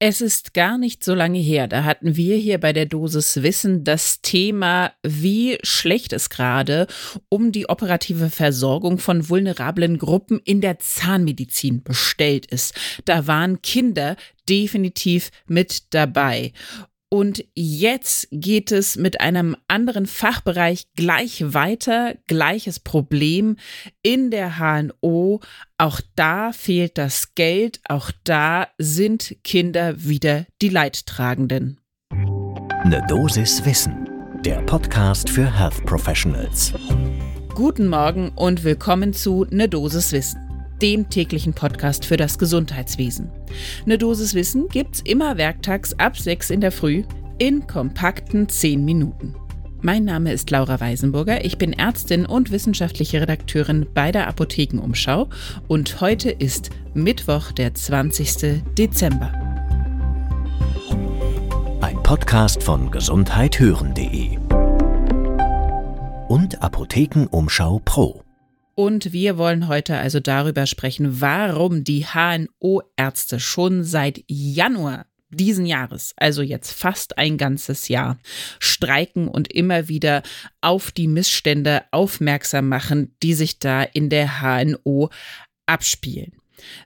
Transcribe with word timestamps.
Es 0.00 0.20
ist 0.20 0.54
gar 0.54 0.78
nicht 0.78 1.02
so 1.02 1.12
lange 1.12 1.40
her, 1.40 1.66
da 1.66 1.82
hatten 1.82 2.14
wir 2.14 2.36
hier 2.36 2.58
bei 2.58 2.72
der 2.72 2.86
Dosis 2.86 3.42
Wissen 3.42 3.82
das 3.82 4.22
Thema, 4.22 4.92
wie 5.02 5.58
schlecht 5.64 6.12
es 6.12 6.30
gerade 6.30 6.86
um 7.28 7.50
die 7.50 7.68
operative 7.68 8.30
Versorgung 8.30 8.98
von 8.98 9.28
vulnerablen 9.28 9.98
Gruppen 9.98 10.40
in 10.44 10.60
der 10.60 10.78
Zahnmedizin 10.78 11.82
bestellt 11.82 12.46
ist. 12.46 12.74
Da 13.06 13.26
waren 13.26 13.60
Kinder 13.60 14.14
definitiv 14.48 15.30
mit 15.48 15.92
dabei. 15.92 16.52
Und 17.10 17.44
jetzt 17.54 18.28
geht 18.30 18.70
es 18.70 18.96
mit 18.96 19.20
einem 19.20 19.56
anderen 19.66 20.06
Fachbereich 20.06 20.84
gleich 20.94 21.42
weiter, 21.54 22.16
gleiches 22.26 22.80
Problem 22.80 23.56
in 24.02 24.30
der 24.30 24.58
HNO. 24.58 25.40
Auch 25.78 26.00
da 26.16 26.52
fehlt 26.52 26.98
das 26.98 27.34
Geld, 27.34 27.80
auch 27.88 28.10
da 28.24 28.68
sind 28.76 29.36
Kinder 29.42 30.04
wieder 30.04 30.44
die 30.60 30.68
Leidtragenden. 30.68 31.80
Ne 32.12 33.02
Dosis 33.08 33.64
Wissen, 33.64 34.08
der 34.44 34.60
Podcast 34.62 35.30
für 35.30 35.58
Health 35.58 35.84
Professionals. 35.86 36.74
Guten 37.54 37.88
Morgen 37.88 38.32
und 38.36 38.64
willkommen 38.64 39.14
zu 39.14 39.46
Ne 39.50 39.68
Dosis 39.68 40.12
Wissen 40.12 40.47
dem 40.82 41.08
täglichen 41.08 41.54
Podcast 41.54 42.04
für 42.04 42.16
das 42.16 42.38
Gesundheitswesen. 42.38 43.30
Eine 43.84 43.98
Dosis 43.98 44.34
Wissen 44.34 44.68
gibt's 44.68 45.00
immer 45.00 45.36
werktags 45.36 45.98
ab 45.98 46.16
6 46.16 46.50
in 46.50 46.60
der 46.60 46.72
Früh 46.72 47.04
in 47.38 47.66
kompakten 47.66 48.48
10 48.48 48.84
Minuten. 48.84 49.34
Mein 49.80 50.04
Name 50.04 50.32
ist 50.32 50.50
Laura 50.50 50.80
Weisenburger, 50.80 51.44
ich 51.44 51.56
bin 51.56 51.72
Ärztin 51.72 52.26
und 52.26 52.50
wissenschaftliche 52.50 53.20
Redakteurin 53.20 53.86
bei 53.94 54.10
der 54.10 54.26
Apothekenumschau 54.26 55.28
und 55.68 56.00
heute 56.00 56.30
ist 56.30 56.70
Mittwoch, 56.94 57.52
der 57.52 57.74
20. 57.74 58.62
Dezember. 58.76 59.32
Ein 61.80 62.02
Podcast 62.02 62.62
von 62.62 62.90
gesundheithören.de 62.90 64.36
und 66.28 66.60
Apothekenumschau 66.60 67.80
Pro. 67.84 68.27
Und 68.78 69.12
wir 69.12 69.38
wollen 69.38 69.66
heute 69.66 69.96
also 69.96 70.20
darüber 70.20 70.64
sprechen, 70.64 71.20
warum 71.20 71.82
die 71.82 72.06
HNO-Ärzte 72.06 73.40
schon 73.40 73.82
seit 73.82 74.22
Januar 74.28 75.06
diesen 75.30 75.66
Jahres, 75.66 76.14
also 76.16 76.42
jetzt 76.42 76.70
fast 76.70 77.18
ein 77.18 77.38
ganzes 77.38 77.88
Jahr, 77.88 78.20
streiken 78.60 79.26
und 79.26 79.52
immer 79.52 79.88
wieder 79.88 80.22
auf 80.60 80.92
die 80.92 81.08
Missstände 81.08 81.86
aufmerksam 81.90 82.68
machen, 82.68 83.16
die 83.20 83.34
sich 83.34 83.58
da 83.58 83.82
in 83.82 84.10
der 84.10 84.40
HNO 84.40 85.10
abspielen. 85.66 86.37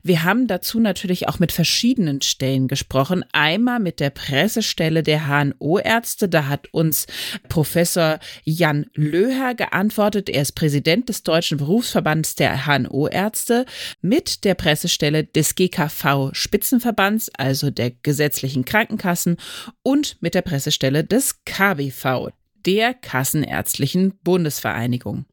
Wir 0.03 0.25
haben 0.25 0.47
dazu 0.47 0.81
natürlich 0.81 1.28
auch 1.28 1.39
mit 1.39 1.53
verschiedenen 1.53 2.23
Stellen 2.23 2.69
gesprochen. 2.69 3.25
Einmal 3.33 3.81
mit 3.81 4.01
der 4.01 4.11
Pressestelle 4.11 5.03
der 5.03 5.27
HNO-Ärzte. 5.27 6.28
Da 6.28 6.48
hat 6.48 6.69
uns 6.73 7.06
Professor 7.48 8.19
Jan 8.45 8.87
Löher 8.95 9.55
geantwortet. 9.55 10.28
Er 10.28 10.43
ist 10.43 10.53
Präsident 10.53 11.09
des 11.09 11.23
Deutschen 11.23 11.59
Berufsverbands 11.59 12.34
der 12.34 12.67
HNO-Ärzte. 12.67 13.67
Mit 14.00 14.45
der 14.45 14.55
Pressestelle 14.55 15.25
des 15.25 15.55
GKV-Spitzenverbands, 15.55 17.31
also 17.37 17.70
der 17.70 17.91
gesetzlichen 17.91 18.65
Krankenkassen. 18.65 19.37
Und 19.83 20.17
mit 20.20 20.34
der 20.34 20.43
Pressestelle 20.43 21.05
des 21.05 21.45
KBV, 21.45 22.31
der 22.67 22.95
Kassenärztlichen 22.95 24.19
Bundesvereinigung. 24.23 25.27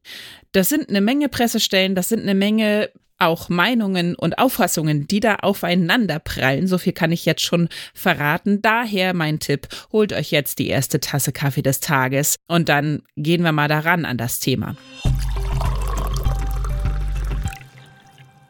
Das 0.52 0.68
sind 0.68 0.88
eine 0.88 1.00
Menge 1.00 1.28
Pressestellen, 1.28 1.94
das 1.94 2.08
sind 2.08 2.22
eine 2.22 2.34
Menge 2.34 2.90
auch 3.20 3.48
Meinungen 3.48 4.14
und 4.14 4.38
Auffassungen, 4.38 5.06
die 5.06 5.20
da 5.20 5.36
aufeinander 5.36 6.18
prallen. 6.18 6.66
So 6.66 6.78
viel 6.78 6.92
kann 6.92 7.12
ich 7.12 7.24
jetzt 7.24 7.42
schon 7.42 7.68
verraten. 7.94 8.62
Daher 8.62 9.14
mein 9.14 9.38
Tipp, 9.38 9.68
holt 9.92 10.12
euch 10.12 10.30
jetzt 10.30 10.58
die 10.58 10.68
erste 10.68 11.00
Tasse 11.00 11.32
Kaffee 11.32 11.62
des 11.62 11.80
Tages 11.80 12.36
und 12.48 12.68
dann 12.68 13.02
gehen 13.16 13.42
wir 13.42 13.52
mal 13.52 13.68
daran 13.68 14.04
an 14.04 14.18
das 14.18 14.40
Thema. 14.40 14.76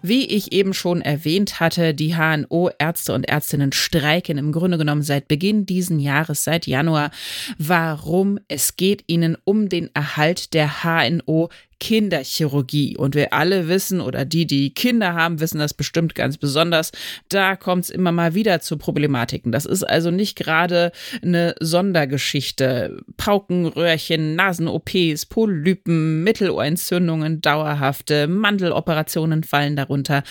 Wie 0.03 0.25
ich 0.25 0.53
eben 0.53 0.73
schon 0.73 1.03
erwähnt 1.03 1.61
hatte, 1.61 1.93
die 1.93 2.15
HNO-Ärzte 2.15 3.13
und 3.13 3.29
Ärztinnen 3.29 3.73
streiken 3.73 4.39
im 4.39 4.51
Grunde 4.51 4.79
genommen 4.79 5.03
seit 5.03 5.29
Beginn 5.29 5.67
diesen 5.67 5.99
Jahres, 5.99 6.45
seit 6.45 6.67
Januar. 6.67 7.11
Warum? 7.59 8.39
Es 8.49 8.77
geht 8.77 9.05
ihnen 9.09 9.37
um 9.45 9.69
den 9.69 9.91
Erhalt 9.95 10.55
der 10.55 10.83
HNO 10.83 11.51
Kinderchirurgie. 11.81 12.97
Und 12.97 13.15
wir 13.17 13.33
alle 13.33 13.67
wissen, 13.67 14.01
oder 14.01 14.25
die, 14.25 14.47
die 14.47 14.73
Kinder 14.73 15.15
haben, 15.15 15.41
wissen 15.41 15.59
das 15.59 15.75
bestimmt 15.75 16.15
ganz 16.15 16.37
besonders, 16.37 16.93
da 17.29 17.57
kommt 17.57 17.85
es 17.85 17.91
immer 17.91 18.13
mal 18.13 18.35
wieder 18.35 18.61
zu 18.61 18.77
Problematiken. 18.77 19.51
Das 19.51 19.65
ist 19.65 19.83
also 19.83 20.11
nicht 20.11 20.37
gerade 20.37 20.93
eine 21.23 21.57
Sondergeschichte. 21.59 23.01
Pauken, 23.17 23.67
Röhrchen, 23.67 24.37
Nasen-OPs, 24.37 25.27
Polypen, 25.27 26.23
Mittelohrentzündungen, 26.23 27.41
dauerhafte 27.41 28.29
Mandeloperationen 28.29 29.43
fallen 29.43 29.75
darunter. 29.75 30.23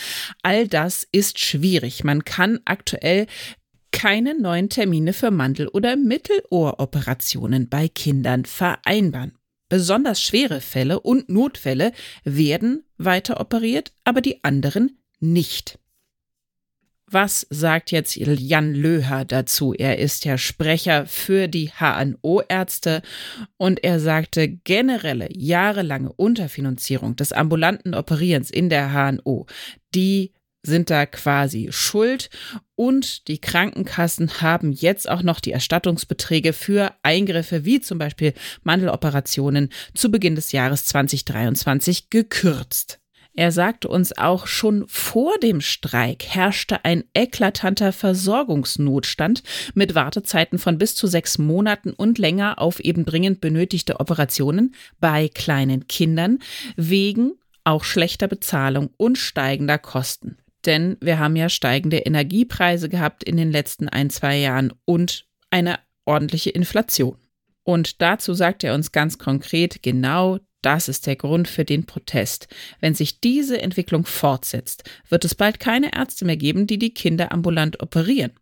All 0.44 0.68
das 0.68 1.06
ist 1.12 1.40
schwierig. 1.40 2.04
Man 2.04 2.24
kann 2.24 2.59
aktuell 2.66 3.26
keine 3.92 4.40
neuen 4.40 4.70
Termine 4.70 5.14
für 5.14 5.32
Mandel- 5.32 5.68
oder 5.68 5.96
Mittelohroperationen 5.96 7.70
bei 7.70 7.88
Kindern 7.88 8.46
vereinbaren. 8.46 9.39
Besonders 9.69 10.22
schwere 10.22 10.62
Fälle 10.62 11.00
und 11.00 11.30
Notfälle 11.30 11.94
werden 12.24 12.84
weiter 12.97 13.40
operiert, 13.40 13.94
aber 14.03 14.22
die 14.22 14.44
anderen 14.44 14.97
nicht. 15.19 15.80
Was 17.12 17.47
sagt 17.50 17.91
jetzt 17.91 18.16
Jan 18.16 18.75
Löher 18.75 19.25
dazu? 19.25 19.74
Er 19.74 19.97
ist 19.97 20.25
ja 20.25 20.38
Sprecher 20.38 21.08
für 21.08 21.47
die 21.47 21.72
HNO-Ärzte 21.72 23.02
und 23.58 23.84
er 23.84 24.00
sagte, 24.00 24.47
generelle 24.47 25.28
jahrelange 25.35 26.13
Unterfinanzierung 26.13 27.16
des 27.16 27.31
ambulanten 27.31 27.96
Operierens 27.96 28.52
in 28.52 28.69
der 28.69 28.91
HNO, 28.94 29.47
die 29.96 30.34
sind 30.64 30.90
da 30.90 31.06
quasi 31.06 31.70
schuld 31.72 32.30
und 32.75 33.28
die 33.28 33.40
Krankenkassen 33.40 34.42
haben 34.42 34.72
jetzt 34.72 35.09
auch 35.09 35.24
noch 35.24 35.40
die 35.40 35.52
Erstattungsbeträge 35.52 36.53
für 36.53 36.94
Eingriffe 37.03 37.66
wie 37.66 37.81
zum 37.81 37.97
Beispiel 37.97 38.34
Mandeloperationen 38.64 39.70
zu 39.94 40.12
Beginn 40.12 40.36
des 40.36 40.52
Jahres 40.52 40.86
2023 40.86 42.09
gekürzt. 42.09 43.00
Er 43.34 43.53
sagte 43.53 43.88
uns 43.88 44.18
auch, 44.18 44.47
schon 44.47 44.84
vor 44.88 45.34
dem 45.42 45.62
Streik 45.62 46.25
herrschte 46.25 46.84
ein 46.84 47.06
eklatanter 47.14 47.94
Versorgungsnotstand 47.94 49.44
mit 49.76 49.96
Wartezeiten 49.96 50.59
von 50.59 50.78
bis 50.78 50.96
zu 50.96 51.08
sechs 51.08 51.38
Monaten 51.38 51.91
und 51.91 52.18
länger 52.18 52.59
auf 52.59 52.81
eben 52.81 53.06
dringend 53.06 53.40
benötigte 53.40 54.02
Operationen 54.02 54.76
bei 55.00 55.30
kleinen 55.30 55.88
Kindern 55.88 56.40
wegen 56.76 57.34
auch 57.64 57.86
schlechter 57.86 58.28
Bezahlung 58.28 58.90
und 58.97 59.18
steigender 59.18 59.78
Kosten 59.78 60.38
denn 60.69 60.97
wir 61.02 61.18
haben 61.18 61.35
ja 61.35 61.50
steigende 61.50 61.97
Energiepreise 61.97 62.90
gehabt 62.90 63.24
in 63.24 63.38
den 63.38 63.52
letzten 63.52 63.90
ein, 63.90 64.12
zwei 64.12 64.38
Jahren 64.38 64.72
und 64.85 65.25
eine 65.50 65.80
ordentliche 66.06 66.52
Inflation. 66.52 67.18
Und 67.63 68.03
dazu 68.03 68.35
sagt 68.35 68.63
er 68.63 68.75
uns 68.75 68.91
ganz 68.91 69.18
konkret, 69.18 69.81
genau 69.81 70.38
das 70.62 70.88
ist 70.88 71.08
der 71.08 71.16
Grund 71.16 71.47
für 71.47 71.66
den 71.66 71.88
Protest. 71.88 72.47
Wenn 72.81 72.94
sich 72.94 73.19
diese 73.19 73.59
Entwicklung 73.59 74.06
fortsetzt, 74.06 74.88
wird 75.08 75.25
es 75.25 75.34
bald 75.34 75.59
keine 75.59 75.96
Ärzte 75.96 76.24
mehr 76.25 76.38
geben, 76.38 76.68
die 76.68 76.78
die 76.78 76.94
Kinder 76.94 77.31
ambulant 77.31 77.81
operieren. 77.81 78.34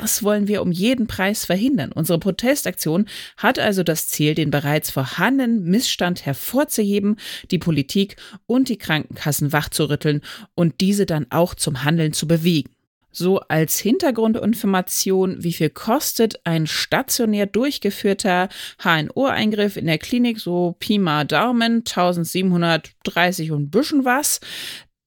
Das 0.00 0.24
wollen 0.24 0.48
wir 0.48 0.60
um 0.60 0.72
jeden 0.72 1.06
Preis 1.06 1.44
verhindern. 1.44 1.92
Unsere 1.92 2.18
Protestaktion 2.18 3.06
hat 3.36 3.60
also 3.60 3.84
das 3.84 4.08
Ziel, 4.08 4.34
den 4.34 4.50
bereits 4.50 4.90
vorhandenen 4.90 5.62
Missstand 5.62 6.26
hervorzuheben, 6.26 7.14
die 7.52 7.58
Politik 7.58 8.16
und 8.46 8.68
die 8.68 8.76
Krankenkassen 8.76 9.52
wachzurütteln 9.52 10.22
und 10.56 10.80
diese 10.80 11.06
dann 11.06 11.26
auch 11.30 11.54
zum 11.54 11.84
Handeln 11.84 12.12
zu 12.12 12.26
bewegen. 12.26 12.70
So 13.12 13.38
als 13.38 13.78
Hintergrundinformation, 13.78 15.44
wie 15.44 15.52
viel 15.52 15.70
kostet 15.70 16.40
ein 16.42 16.66
stationär 16.66 17.46
durchgeführter 17.46 18.48
HNO-Eingriff 18.82 19.76
in 19.76 19.86
der 19.86 19.98
Klinik, 19.98 20.40
so 20.40 20.74
Pi 20.80 20.98
mal 20.98 21.24
Daumen, 21.24 21.84
1730 21.86 23.52
und 23.52 23.70
bisschen 23.70 24.04
was. 24.04 24.40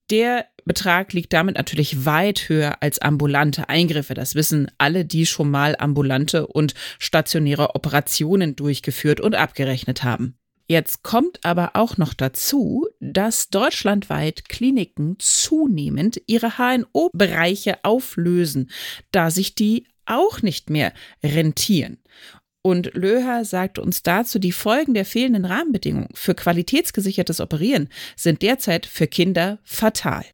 Der 0.09 0.45
Betrag 0.67 1.13
liegt 1.13 1.33
damit 1.33 1.55
natürlich 1.55 2.05
weit 2.05 2.49
höher 2.49 2.77
als 2.81 2.99
ambulante 2.99 3.69
Eingriffe. 3.69 4.13
Das 4.13 4.35
wissen 4.35 4.69
alle, 4.77 5.05
die 5.05 5.25
schon 5.25 5.49
mal 5.49 5.75
ambulante 5.77 6.47
und 6.47 6.73
stationäre 6.99 7.75
Operationen 7.75 8.55
durchgeführt 8.55 9.19
und 9.19 9.35
abgerechnet 9.35 10.03
haben. 10.03 10.37
Jetzt 10.69 11.01
kommt 11.01 11.45
aber 11.45 11.71
auch 11.75 11.95
noch 11.95 12.13
dazu, 12.13 12.87
dass 12.99 13.49
deutschlandweit 13.49 14.49
Kliniken 14.49 15.15
zunehmend 15.17 16.21
ihre 16.27 16.57
HNO-Bereiche 16.57 17.83
auflösen, 17.83 18.69
da 19.11 19.31
sich 19.31 19.55
die 19.55 19.87
auch 20.05 20.41
nicht 20.41 20.69
mehr 20.69 20.93
rentieren. 21.23 21.99
Und 22.61 22.95
Löher 22.95 23.45
sagt 23.45 23.79
uns 23.79 24.03
dazu, 24.03 24.39
die 24.39 24.51
Folgen 24.51 24.93
der 24.93 25.05
fehlenden 25.05 25.45
Rahmenbedingungen 25.45 26.09
für 26.13 26.35
qualitätsgesichertes 26.35 27.39
Operieren 27.39 27.87
sind 28.17 28.41
derzeit 28.41 28.85
für 28.85 29.07
Kinder 29.07 29.59
fatal. 29.63 30.25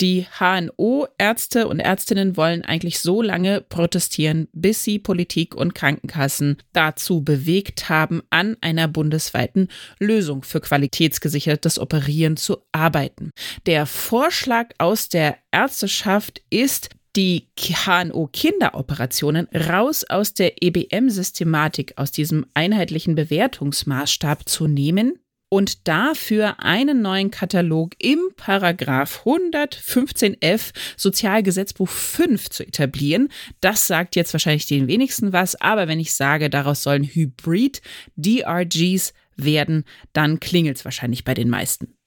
Die 0.00 0.26
HNO-Ärzte 0.38 1.66
und 1.66 1.80
Ärztinnen 1.80 2.36
wollen 2.36 2.64
eigentlich 2.64 3.00
so 3.00 3.20
lange 3.20 3.60
protestieren, 3.60 4.46
bis 4.52 4.84
sie 4.84 5.00
Politik 5.00 5.56
und 5.56 5.74
Krankenkassen 5.74 6.58
dazu 6.72 7.22
bewegt 7.22 7.88
haben, 7.88 8.22
an 8.30 8.56
einer 8.60 8.86
bundesweiten 8.86 9.66
Lösung 9.98 10.44
für 10.44 10.60
qualitätsgesichertes 10.60 11.80
Operieren 11.80 12.36
zu 12.36 12.58
arbeiten. 12.70 13.32
Der 13.66 13.86
Vorschlag 13.86 14.68
aus 14.78 15.08
der 15.08 15.36
Ärzteschaft 15.50 16.42
ist, 16.48 16.90
die 17.16 17.48
HNO-Kinderoperationen 17.58 19.48
raus 19.52 20.04
aus 20.08 20.34
der 20.34 20.62
EBM-Systematik, 20.62 21.94
aus 21.96 22.12
diesem 22.12 22.46
einheitlichen 22.54 23.16
Bewertungsmaßstab 23.16 24.48
zu 24.48 24.68
nehmen 24.68 25.18
und 25.48 25.88
dafür 25.88 26.62
einen 26.62 27.02
neuen 27.02 27.30
Katalog 27.30 27.94
im 27.98 28.18
Paragraph 28.36 29.22
115f 29.24 30.72
Sozialgesetzbuch 30.96 31.88
5 31.88 32.50
zu 32.50 32.66
etablieren. 32.66 33.28
Das 33.60 33.86
sagt 33.86 34.16
jetzt 34.16 34.32
wahrscheinlich 34.32 34.66
den 34.66 34.88
wenigsten 34.88 35.32
was, 35.32 35.60
aber 35.60 35.88
wenn 35.88 36.00
ich 36.00 36.14
sage, 36.14 36.50
daraus 36.50 36.82
sollen 36.82 37.04
Hybrid-DRGs 37.04 39.12
werden, 39.36 39.84
dann 40.12 40.40
klingelt 40.40 40.78
es 40.78 40.84
wahrscheinlich 40.84 41.24
bei 41.24 41.34
den 41.34 41.48
meisten. 41.48 41.97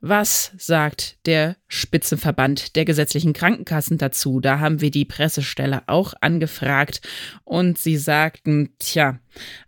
Was 0.00 0.52
sagt 0.58 1.16
der 1.26 1.56
Spitzenverband 1.68 2.76
der 2.76 2.84
gesetzlichen 2.84 3.32
Krankenkassen 3.32 3.96
dazu? 3.96 4.40
Da 4.40 4.58
haben 4.58 4.82
wir 4.82 4.90
die 4.90 5.06
Pressestelle 5.06 5.82
auch 5.86 6.12
angefragt 6.20 7.00
und 7.44 7.78
sie 7.78 7.96
sagten, 7.96 8.74
tja, 8.78 9.18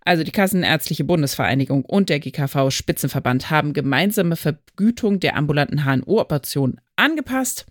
also 0.04 0.24
die 0.24 0.30
Kassenärztliche 0.30 1.04
Bundesvereinigung 1.04 1.84
und 1.84 2.10
der 2.10 2.20
GKV 2.20 2.70
Spitzenverband 2.70 3.50
haben 3.50 3.72
gemeinsame 3.72 4.36
Vergütung 4.36 5.18
der 5.18 5.34
ambulanten 5.34 5.84
HNO-Operationen 5.84 6.80
angepasst. 6.96 7.66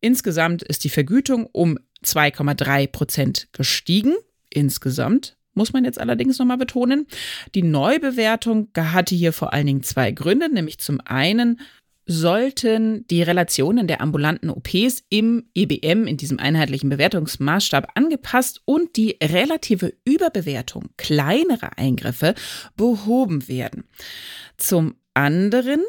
Insgesamt 0.00 0.62
ist 0.62 0.84
die 0.84 0.90
Vergütung 0.90 1.46
um 1.46 1.78
2,3 2.04 2.88
Prozent 2.88 3.48
gestiegen. 3.52 4.14
Insgesamt 4.50 5.36
muss 5.60 5.74
man 5.74 5.84
jetzt 5.84 6.00
allerdings 6.00 6.38
nochmal 6.38 6.56
betonen. 6.56 7.06
Die 7.54 7.62
Neubewertung 7.62 8.68
hatte 8.74 9.14
hier 9.14 9.34
vor 9.34 9.52
allen 9.52 9.66
Dingen 9.66 9.82
zwei 9.82 10.10
Gründe, 10.10 10.50
nämlich 10.50 10.78
zum 10.78 11.02
einen 11.04 11.60
sollten 12.06 13.06
die 13.08 13.22
Relationen 13.22 13.86
der 13.86 14.00
ambulanten 14.00 14.48
OPs 14.48 15.04
im 15.10 15.50
EBM, 15.54 16.06
in 16.06 16.16
diesem 16.16 16.38
einheitlichen 16.38 16.88
Bewertungsmaßstab, 16.88 17.92
angepasst 17.94 18.62
und 18.64 18.96
die 18.96 19.18
relative 19.22 19.92
Überbewertung 20.06 20.88
kleinerer 20.96 21.76
Eingriffe 21.76 22.34
behoben 22.74 23.46
werden. 23.46 23.84
Zum 24.56 24.94
anderen 25.12 25.82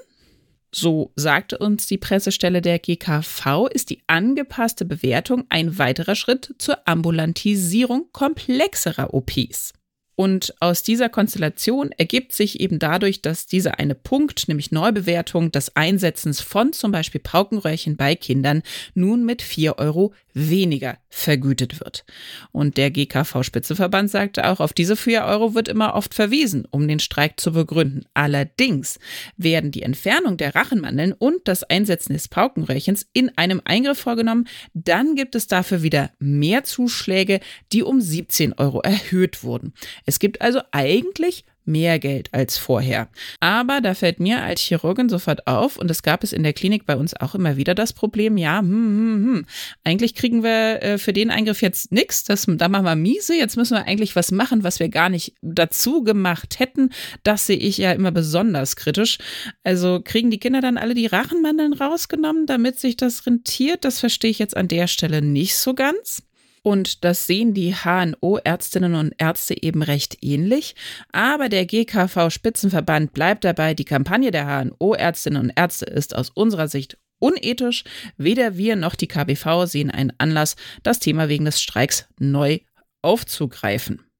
so 0.74 1.12
sagte 1.16 1.58
uns 1.58 1.86
die 1.86 1.98
Pressestelle 1.98 2.62
der 2.62 2.80
GKV, 2.80 3.68
ist 3.72 3.90
die 3.90 4.02
angepasste 4.08 4.86
Bewertung 4.86 5.46
ein 5.50 5.78
weiterer 5.78 6.16
Schritt 6.16 6.56
zur 6.58 6.88
Ambulantisierung 6.88 8.08
komplexerer 8.14 9.14
OPs. 9.14 9.74
Und 10.16 10.54
aus 10.60 10.84
dieser 10.84 11.10
Konstellation 11.10 11.92
ergibt 11.98 12.34
sich 12.34 12.60
eben 12.60 12.80
dadurch, 12.80 13.22
dass 13.22 13.48
dieser 13.48 13.80
eine 13.80 13.96
Punkt, 13.96 14.48
nämlich 14.48 14.72
Neubewertung 14.72 15.52
des 15.52 15.76
Einsetzens 15.76 16.42
von 16.42 16.74
zum 16.74 16.92
Beispiel 16.92 17.22
Paukenröhrchen 17.22 17.98
bei 17.98 18.16
Kindern, 18.16 18.62
nun 18.94 19.26
mit 19.26 19.42
4 19.42 19.80
Euro 19.80 20.14
weniger 20.34 20.98
vergütet 21.10 21.80
wird. 21.80 22.06
Und 22.52 22.78
der 22.78 22.92
GKV-Spitzenverband 22.92 24.10
sagte 24.10 24.48
auch, 24.48 24.60
auf 24.60 24.74
diese 24.74 24.96
4 24.96 25.24
Euro 25.26 25.54
wird 25.54 25.68
immer 25.68 25.96
oft 25.96 26.14
verwiesen, 26.14 26.68
um 26.72 26.88
den 26.88 27.00
Streik 27.00 27.40
zu 27.40 27.52
begründen. 27.52 28.06
Allerdings 28.14 29.00
werden 29.38 29.72
die 29.72 29.84
Entfernung 29.84 30.38
der 30.38 30.56
Rachenmandeln 30.56 31.14
und 31.14 31.48
das 31.48 31.64
Einsetzen 31.64 32.14
des 32.14 32.28
Paukenröhrchens 32.28 33.08
in 33.14 33.36
einem 33.38 33.62
Eingriff 33.66 34.00
vorgenommen, 34.00 34.48
dann 34.74 35.16
gibt 35.16 35.36
es 35.36 35.48
dafür 35.48 35.84
wieder 35.84 36.12
mehr 36.20 36.64
Zuschläge, 36.64 37.40
die 37.72 37.84
um 37.84 38.02
17 38.02 38.54
Euro 38.54 38.82
erhöht 38.82 39.44
wurden. 39.44 39.74
Es 40.06 40.20
gibt 40.20 40.42
also 40.42 40.62
eigentlich 40.72 41.46
mehr 41.66 42.00
Geld 42.00 42.34
als 42.34 42.58
vorher. 42.58 43.10
Aber 43.40 43.82
da 43.82 43.94
fällt 43.94 44.20
mir 44.20 44.42
als 44.42 44.62
Chirurgin 44.62 45.10
sofort 45.10 45.48
auf, 45.48 45.78
und 45.78 45.88
das 45.88 46.04
gab 46.04 46.24
es 46.24 46.34
in 46.34 46.44
der 46.44 46.54
Klinik 46.54 46.86
bei 46.86 46.96
uns 46.96 47.16
auch 47.16 47.36
immer 47.36 47.58
wieder 47.58 47.76
das 47.76 47.94
Problem, 47.94 48.38
ja, 48.38 48.60
hm, 48.60 48.68
hm, 48.68 49.26
hm, 49.26 49.46
eigentlich 49.84 50.16
kriegen 50.16 50.44
wir 50.44 50.82
äh, 50.82 50.98
für 50.98 51.14
den 51.14 51.30
Eingriff 51.30 51.62
jetzt 51.62 51.92
nichts, 51.92 52.24
da 52.24 52.68
machen 52.68 52.86
wir 52.86 52.96
miese, 52.96 53.36
jetzt 53.36 53.58
müssen 53.58 53.76
wir 53.76 53.86
eigentlich 53.86 54.16
was 54.16 54.32
machen, 54.32 54.64
was 54.64 54.80
wir 54.80 54.90
gar 54.90 55.10
nicht 55.10 55.36
dazu 55.42 56.04
gemacht 56.04 56.60
hätten. 56.60 56.90
Das 57.24 57.46
sehe 57.46 57.58
ich 57.58 57.78
ja 57.78 57.92
immer 57.92 58.12
besonders 58.12 58.76
kritisch. 58.76 59.18
Also 59.64 60.02
kriegen 60.04 60.32
die 60.32 60.40
Kinder 60.40 60.62
dann 60.62 60.78
alle 60.78 60.94
die 60.94 61.08
Rachenmandeln 61.08 61.74
rausgenommen, 61.74 62.46
damit 62.46 62.80
sich 62.80 62.98
das 62.98 63.26
rentiert? 63.26 63.86
Das 63.86 64.00
verstehe 64.00 64.32
ich 64.32 64.40
jetzt 64.40 64.58
an 64.58 64.68
der 64.68 64.88
Stelle 64.88 65.22
nicht 65.22 65.56
so 65.56 65.74
ganz. 65.74 66.24
Und 66.64 67.04
das 67.04 67.26
sehen 67.26 67.54
die 67.54 67.74
HNO-Ärztinnen 67.74 68.96
und 68.96 69.14
Ärzte 69.18 69.62
eben 69.62 69.82
recht 69.82 70.18
ähnlich. 70.22 70.76
Aber 71.12 71.50
der 71.50 71.66
GKV-Spitzenverband 71.66 73.14
bleibt 73.14 73.44
dabei, 73.44 73.74
die 73.74 73.86
Kampagne 73.86 74.32
der 74.32 74.46
HNO-Ärztinnen 74.46 75.42
und 75.42 75.54
Ärzte 75.56 75.86
ist 75.86 76.16
aus 76.16 76.30
unserer 76.30 76.68
Sicht 76.68 76.98
unethisch. 77.20 77.84
Weder 78.18 78.58
wir 78.58 78.76
noch 78.76 78.96
die 78.96 79.08
KBV 79.08 79.66
sehen 79.66 79.90
einen 79.90 80.14
Anlass, 80.18 80.56
das 80.84 81.00
Thema 81.00 81.30
wegen 81.30 81.46
des 81.46 81.62
Streiks 81.62 82.08
neu 82.20 82.60
aufzugreifen. 83.02 84.11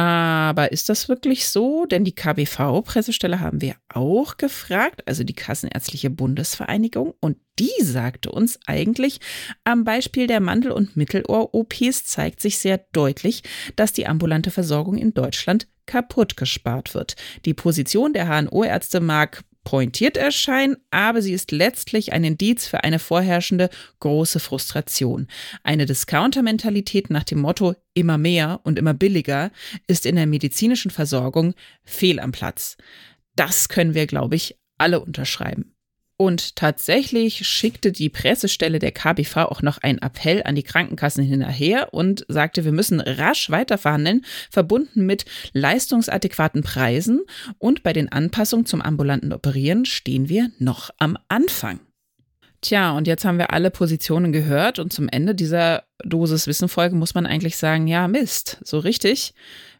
Aber 0.00 0.72
ist 0.72 0.88
das 0.88 1.10
wirklich 1.10 1.46
so? 1.46 1.84
Denn 1.84 2.04
die 2.04 2.14
KBV-Pressestelle 2.14 3.40
haben 3.40 3.60
wir 3.60 3.74
auch 3.92 4.38
gefragt, 4.38 5.02
also 5.06 5.24
die 5.24 5.34
Kassenärztliche 5.34 6.08
Bundesvereinigung, 6.08 7.12
und 7.20 7.36
die 7.58 7.70
sagte 7.82 8.30
uns 8.30 8.58
eigentlich, 8.66 9.20
am 9.64 9.84
Beispiel 9.84 10.26
der 10.26 10.40
Mandel- 10.40 10.72
und 10.72 10.96
Mittelohr-OPs 10.96 12.06
zeigt 12.06 12.40
sich 12.40 12.56
sehr 12.56 12.78
deutlich, 12.92 13.42
dass 13.76 13.92
die 13.92 14.06
ambulante 14.06 14.50
Versorgung 14.50 14.96
in 14.96 15.12
Deutschland 15.12 15.68
kaputt 15.84 16.38
gespart 16.38 16.94
wird. 16.94 17.16
Die 17.44 17.52
Position 17.52 18.14
der 18.14 18.26
HNO-Ärzte 18.26 19.00
mag 19.00 19.42
pointiert 19.64 20.16
erscheinen, 20.16 20.76
aber 20.90 21.22
sie 21.22 21.32
ist 21.32 21.52
letztlich 21.52 22.12
ein 22.12 22.24
Indiz 22.24 22.66
für 22.66 22.84
eine 22.84 22.98
vorherrschende 22.98 23.70
große 24.00 24.40
Frustration. 24.40 25.26
Eine 25.62 25.86
Discounter-Mentalität 25.86 27.10
nach 27.10 27.24
dem 27.24 27.40
Motto 27.40 27.74
immer 27.94 28.18
mehr 28.18 28.60
und 28.64 28.78
immer 28.78 28.94
billiger 28.94 29.50
ist 29.86 30.06
in 30.06 30.16
der 30.16 30.26
medizinischen 30.26 30.90
Versorgung 30.90 31.54
fehl 31.82 32.20
am 32.20 32.32
Platz. 32.32 32.76
Das 33.36 33.68
können 33.68 33.94
wir, 33.94 34.06
glaube 34.06 34.36
ich, 34.36 34.58
alle 34.78 35.00
unterschreiben. 35.00 35.74
Und 36.20 36.54
tatsächlich 36.54 37.46
schickte 37.48 37.92
die 37.92 38.10
Pressestelle 38.10 38.78
der 38.78 38.92
KBV 38.92 39.38
auch 39.38 39.62
noch 39.62 39.78
einen 39.78 40.00
Appell 40.00 40.42
an 40.44 40.54
die 40.54 40.62
Krankenkassen 40.62 41.24
hinterher 41.24 41.94
und 41.94 42.26
sagte, 42.28 42.66
wir 42.66 42.72
müssen 42.72 43.00
rasch 43.00 43.48
weiterverhandeln, 43.48 44.26
verbunden 44.50 45.06
mit 45.06 45.24
leistungsadäquaten 45.54 46.62
Preisen. 46.62 47.22
Und 47.56 47.82
bei 47.82 47.94
den 47.94 48.12
Anpassungen 48.12 48.66
zum 48.66 48.82
ambulanten 48.82 49.32
Operieren 49.32 49.86
stehen 49.86 50.28
wir 50.28 50.50
noch 50.58 50.90
am 50.98 51.16
Anfang. 51.28 51.80
Tja, 52.60 52.94
und 52.94 53.06
jetzt 53.06 53.24
haben 53.24 53.38
wir 53.38 53.54
alle 53.54 53.70
Positionen 53.70 54.30
gehört 54.30 54.78
und 54.78 54.92
zum 54.92 55.08
Ende 55.08 55.34
dieser 55.34 55.84
Dosis 56.04 56.46
Wissenfolge 56.46 56.96
muss 56.96 57.14
man 57.14 57.24
eigentlich 57.24 57.56
sagen, 57.56 57.86
ja, 57.86 58.08
Mist, 58.08 58.58
so 58.62 58.78
richtig 58.78 59.32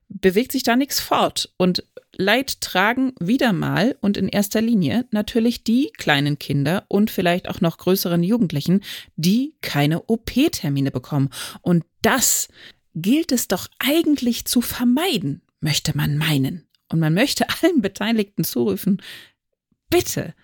bewegt 0.08 0.52
sich 0.52 0.62
da 0.62 0.74
nichts 0.74 1.00
fort. 1.00 1.52
Und 1.56 1.84
Leid 2.20 2.60
tragen 2.60 3.14
wieder 3.18 3.54
mal 3.54 3.96
und 4.02 4.18
in 4.18 4.28
erster 4.28 4.60
Linie 4.60 5.06
natürlich 5.10 5.64
die 5.64 5.90
kleinen 5.96 6.38
Kinder 6.38 6.84
und 6.88 7.10
vielleicht 7.10 7.48
auch 7.48 7.62
noch 7.62 7.78
größeren 7.78 8.22
Jugendlichen, 8.22 8.82
die 9.16 9.56
keine 9.62 10.02
OP-Termine 10.02 10.90
bekommen. 10.90 11.30
Und 11.62 11.84
das 12.02 12.48
gilt 12.94 13.32
es 13.32 13.48
doch 13.48 13.68
eigentlich 13.78 14.44
zu 14.44 14.60
vermeiden, 14.60 15.40
möchte 15.60 15.96
man 15.96 16.18
meinen. 16.18 16.68
Und 16.90 17.00
man 17.00 17.14
möchte 17.14 17.46
allen 17.62 17.80
Beteiligten 17.80 18.44
zurufen, 18.44 19.00
bitte, 19.88 20.34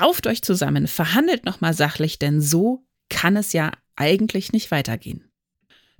rauft 0.00 0.26
euch 0.26 0.42
zusammen, 0.42 0.88
verhandelt 0.88 1.44
nochmal 1.44 1.72
sachlich, 1.72 2.18
denn 2.18 2.40
so 2.40 2.84
kann 3.08 3.36
es 3.36 3.52
ja 3.52 3.70
eigentlich 3.94 4.52
nicht 4.52 4.72
weitergehen. 4.72 5.30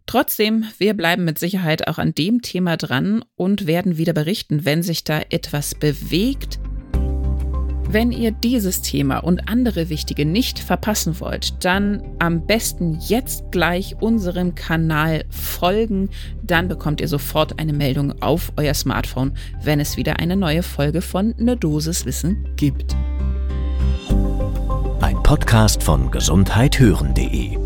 Trotzdem, 0.06 0.64
wir 0.78 0.94
bleiben 0.94 1.24
mit 1.24 1.38
Sicherheit 1.38 1.88
auch 1.88 1.98
an 1.98 2.14
dem 2.14 2.40
Thema 2.40 2.76
dran 2.76 3.24
und 3.34 3.66
werden 3.66 3.98
wieder 3.98 4.12
berichten, 4.12 4.64
wenn 4.64 4.84
sich 4.84 5.02
da 5.02 5.20
etwas 5.30 5.74
bewegt. 5.74 6.60
Wenn 7.88 8.12
ihr 8.12 8.30
dieses 8.30 8.82
Thema 8.82 9.18
und 9.18 9.48
andere 9.48 9.88
wichtige 9.88 10.24
nicht 10.24 10.58
verpassen 10.58 11.18
wollt, 11.20 11.64
dann 11.64 12.02
am 12.18 12.46
besten 12.46 12.98
jetzt 13.00 13.50
gleich 13.52 13.96
unserem 14.00 14.54
Kanal 14.54 15.24
folgen. 15.30 16.10
Dann 16.42 16.68
bekommt 16.68 17.00
ihr 17.00 17.08
sofort 17.08 17.58
eine 17.58 17.72
Meldung 17.72 18.20
auf 18.22 18.52
euer 18.56 18.74
Smartphone, 18.74 19.34
wenn 19.62 19.80
es 19.80 19.96
wieder 19.96 20.18
eine 20.18 20.36
neue 20.36 20.62
Folge 20.62 21.00
von 21.00 21.34
Ne 21.38 21.56
Dosis 21.56 22.04
Wissen 22.06 22.48
gibt. 22.56 22.96
Ein 25.00 25.22
Podcast 25.22 25.82
von 25.82 26.10
gesundheithören.de 26.10 27.65